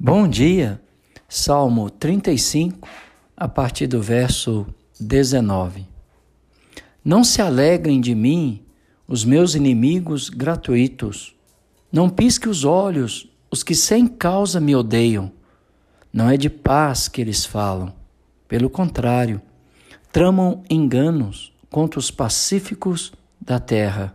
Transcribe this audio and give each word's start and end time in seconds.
Bom 0.00 0.28
dia, 0.28 0.80
Salmo 1.28 1.90
35, 1.90 2.88
a 3.36 3.48
partir 3.48 3.88
do 3.88 4.00
verso 4.00 4.64
19. 5.00 5.88
Não 7.04 7.24
se 7.24 7.42
alegrem 7.42 8.00
de 8.00 8.14
mim 8.14 8.62
os 9.08 9.24
meus 9.24 9.56
inimigos 9.56 10.28
gratuitos. 10.28 11.34
Não 11.90 12.08
pisque 12.08 12.48
os 12.48 12.64
olhos 12.64 13.28
os 13.50 13.64
que 13.64 13.74
sem 13.74 14.06
causa 14.06 14.60
me 14.60 14.76
odeiam. 14.76 15.32
Não 16.12 16.30
é 16.30 16.36
de 16.36 16.48
paz 16.48 17.08
que 17.08 17.20
eles 17.20 17.44
falam. 17.44 17.92
Pelo 18.46 18.70
contrário, 18.70 19.42
tramam 20.12 20.62
enganos 20.70 21.52
contra 21.68 21.98
os 21.98 22.08
pacíficos 22.08 23.12
da 23.40 23.58
terra. 23.58 24.14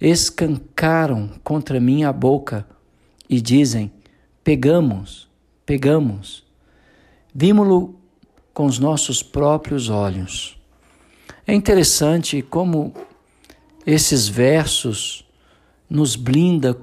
Escancaram 0.00 1.28
contra 1.42 1.80
mim 1.80 2.04
a 2.04 2.12
boca 2.12 2.64
e 3.28 3.40
dizem: 3.40 3.90
Pegamos, 4.44 5.28
pegamos, 5.64 6.42
vimos-lo 7.32 7.94
com 8.52 8.66
os 8.66 8.76
nossos 8.76 9.22
próprios 9.22 9.88
olhos. 9.88 10.58
É 11.46 11.54
interessante 11.54 12.42
como 12.42 12.92
esses 13.86 14.26
versos 14.26 15.24
nos 15.88 16.16
blinda 16.16 16.76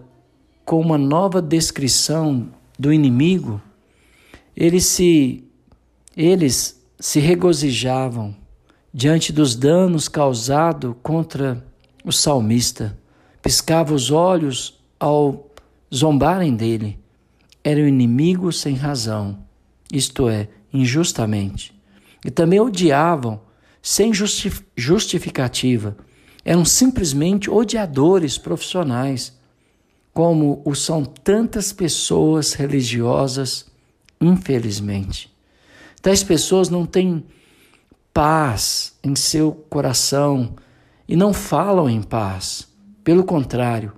com 0.64 0.80
uma 0.80 0.98
nova 0.98 1.42
descrição 1.42 2.50
do 2.78 2.94
inimigo. 2.94 3.62
Eles 4.56 4.86
se 4.86 5.44
eles 6.16 6.82
se 6.98 7.20
regozijavam 7.20 8.36
diante 8.94 9.34
dos 9.34 9.54
danos 9.54 10.08
causados 10.08 10.96
contra 11.04 11.62
o 12.06 12.12
salmista. 12.14 12.98
Piscava 13.42 13.94
os 13.94 14.12
olhos 14.12 14.80
ao 14.98 15.50
zombarem 15.94 16.56
dele 16.56 17.00
era 17.70 17.82
o 17.82 17.88
inimigo 17.88 18.52
sem 18.52 18.74
razão, 18.74 19.46
isto 19.94 20.28
é, 20.28 20.50
injustamente. 20.74 21.72
E 22.26 22.32
também 22.32 22.60
odiavam 22.60 23.42
sem 23.80 24.12
justificativa. 24.76 25.96
Eram 26.44 26.66
simplesmente 26.66 27.48
odiadores 27.48 28.40
profissionais, 28.40 29.38
como 30.12 30.64
o 30.66 30.74
são 30.74 31.06
tantas 31.06 31.72
pessoas 31.72 32.54
religiosas, 32.54 33.68
infelizmente. 34.20 35.32
Tais 36.02 36.24
pessoas 36.24 36.70
não 36.70 36.88
têm 36.88 37.24
paz 38.12 38.98
em 39.04 39.16
seu 39.16 39.52
coração 39.70 40.56
e 41.08 41.16
não 41.16 41.34
falam 41.34 41.88
em 41.88 42.02
paz. 42.02 42.68
Pelo 43.04 43.24
contrário, 43.24 43.94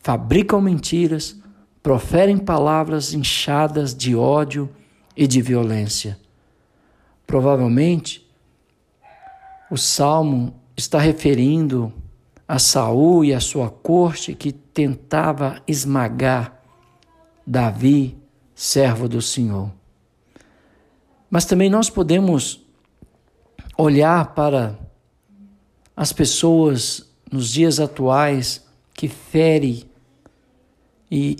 fabricam 0.00 0.62
mentiras, 0.62 1.38
proferem 1.84 2.38
palavras 2.38 3.12
inchadas 3.12 3.94
de 3.94 4.16
ódio 4.16 4.70
e 5.14 5.26
de 5.26 5.42
violência. 5.42 6.18
Provavelmente, 7.26 8.26
o 9.70 9.76
salmo 9.76 10.58
está 10.74 10.98
referindo 10.98 11.92
a 12.48 12.58
Saul 12.58 13.22
e 13.22 13.34
a 13.34 13.40
sua 13.40 13.68
corte 13.68 14.34
que 14.34 14.50
tentava 14.50 15.60
esmagar 15.68 16.58
Davi, 17.46 18.16
servo 18.54 19.06
do 19.06 19.20
Senhor. 19.20 19.70
Mas 21.28 21.44
também 21.44 21.68
nós 21.68 21.90
podemos 21.90 22.64
olhar 23.76 24.34
para 24.34 24.78
as 25.94 26.14
pessoas 26.14 27.14
nos 27.30 27.50
dias 27.50 27.78
atuais 27.78 28.64
que 28.94 29.06
ferem 29.06 29.84
e 31.10 31.36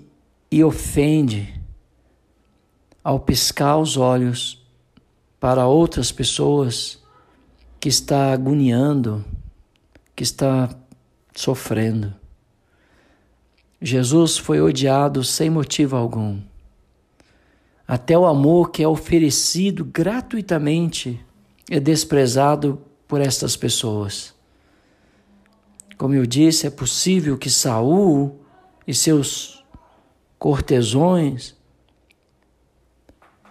e 0.55 0.63
ofende 0.63 1.53
ao 3.03 3.19
piscar 3.19 3.77
os 3.77 3.97
olhos 3.97 4.65
para 5.41 5.67
outras 5.67 6.13
pessoas 6.13 7.03
que 7.81 7.89
está 7.89 8.33
agoniando, 8.33 9.25
que 10.15 10.23
está 10.23 10.71
sofrendo. 11.35 12.15
Jesus 13.83 14.39
foi 14.39 14.61
odiado 14.61 15.25
sem 15.25 15.51
motivo 15.51 15.97
algum. 15.97 16.41
Até 17.85 18.17
o 18.17 18.25
amor 18.25 18.71
que 18.71 18.81
é 18.81 18.87
oferecido 18.87 19.85
gratuitamente 19.85 21.21
é 21.69 21.81
desprezado 21.81 22.81
por 23.09 23.21
estas 23.21 23.57
pessoas. 23.57 24.33
Como 25.99 26.15
eu 26.15 26.25
disse, 26.25 26.65
é 26.65 26.71
possível 26.71 27.37
que 27.37 27.51
Saul 27.51 28.39
e 28.87 28.95
seus 28.95 29.54
cortesões 30.45 31.57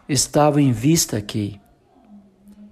estavam 0.08 0.60
em 0.60 0.72
vista 0.72 1.18
aqui, 1.18 1.60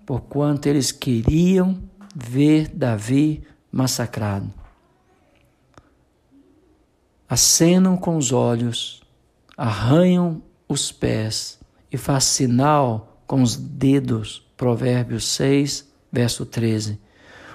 porquanto 0.05 0.67
eles 0.67 0.91
queriam 0.91 1.81
ver 2.15 2.67
Davi 2.67 3.41
massacrado. 3.71 4.53
Acenam 7.27 7.97
com 7.97 8.15
os 8.15 8.31
olhos, 8.31 9.01
arranham 9.57 10.43
os 10.69 10.91
pés 10.91 11.59
e 11.91 11.97
faz 11.97 12.25
sinal 12.25 13.23
com 13.25 13.41
os 13.41 13.55
dedos. 13.55 14.47
Provérbios 14.55 15.25
6, 15.29 15.91
verso 16.11 16.45
13. 16.45 17.01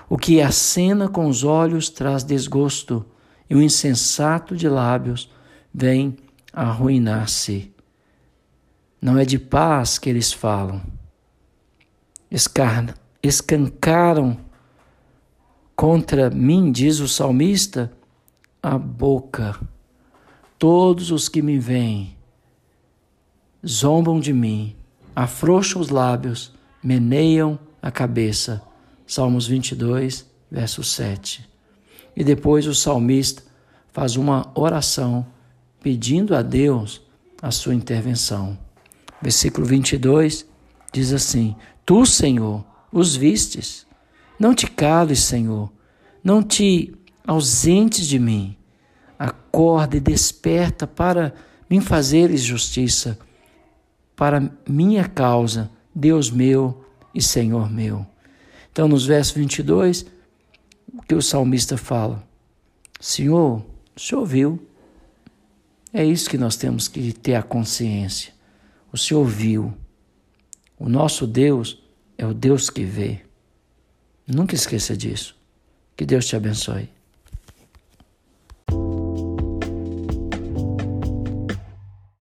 O 0.09 0.19
que 0.19 0.43
acena 0.43 1.09
com 1.09 1.29
os 1.29 1.45
olhos 1.45 1.89
traz 1.91 2.25
desgosto, 2.25 3.07
e 3.49 3.55
o 3.55 3.63
insensato 3.63 4.57
de 4.57 4.69
lábios 4.69 5.31
vem 5.73 6.26
arruinar-se. 6.57 7.71
Não 9.01 9.19
é 9.19 9.27
de 9.27 9.39
paz 9.39 9.99
que 9.99 10.09
eles 10.09 10.33
falam. 10.33 10.81
Escar 12.31 12.95
escancaram 13.23 14.39
contra 15.75 16.31
mim, 16.31 16.73
diz 16.73 16.99
o 17.01 17.07
salmista, 17.07 17.93
a 18.63 18.79
boca. 18.79 19.61
Todos 20.59 21.11
os 21.11 21.29
que 21.29 21.43
me 21.43 21.59
veem 21.59 22.17
zombam 23.67 24.19
de 24.19 24.33
mim, 24.33 24.75
afrouxam 25.15 25.83
os 25.83 25.91
lábios, 25.91 26.55
meneiam 26.83 27.59
a 27.83 27.91
cabeça. 27.91 28.63
Salmos 29.07 29.47
22, 29.47 30.25
verso 30.51 30.83
7. 30.83 31.47
E 32.17 32.25
depois 32.25 32.67
o 32.67 32.75
salmista 32.75 33.43
faz 33.93 34.17
uma 34.17 34.51
oração 34.55 35.27
pedindo 35.81 36.35
a 36.35 36.43
Deus 36.43 37.03
a 37.41 37.51
sua 37.51 37.75
intervenção. 37.75 38.59
Versículo 39.21 39.67
22 39.67 40.47
diz 40.93 41.13
assim: 41.13 41.57
Tu, 41.85 42.05
Senhor, 42.07 42.65
os 42.93 43.17
vistes. 43.17 43.87
Não 44.39 44.55
te 44.55 44.67
cales, 44.67 45.21
Senhor. 45.21 45.73
Não 46.23 46.43
te 46.43 46.95
ausentes 47.27 48.07
de 48.07 48.19
mim. 48.19 48.57
Acorda 49.19 49.97
e 49.97 50.01
desperta 50.01 50.87
para 50.87 51.35
me 51.69 51.81
fazeres 51.81 52.43
justiça, 52.43 53.19
para 54.15 54.51
minha 54.69 55.09
causa, 55.09 55.71
Deus 55.95 56.31
meu 56.31 56.85
e 57.15 57.21
Senhor 57.21 57.71
meu. 57.71 58.07
Então, 58.71 58.87
nos 58.87 59.07
versos 59.07 59.35
22, 59.35 60.07
o 60.93 61.03
que 61.03 61.15
o 61.15 61.23
salmista 61.23 61.77
fala? 61.77 62.23
Senhor, 63.01 63.65
o 63.97 64.01
Senhor 64.01 64.25
viu 64.25 64.63
é 65.97 66.05
isso 66.05 66.29
que 66.29 66.37
nós 66.37 66.57
temos 66.57 66.89
que 66.89 67.11
ter 67.13 67.35
a 67.35 67.43
consciência. 67.43 68.35
O 68.93 68.99
Senhor 68.99 69.25
viu. 69.25 69.75
O 70.79 70.91
nosso 70.91 71.27
Deus 71.27 71.83
é 72.19 72.27
o 72.27 72.35
Deus 72.35 72.69
que 72.69 72.85
vê. 72.85 73.21
Nunca 74.27 74.55
esqueça 74.55 74.95
disso. 74.95 75.35
Que 75.97 76.05
Deus 76.05 76.27
te 76.27 76.37
abençoe. 76.37 76.91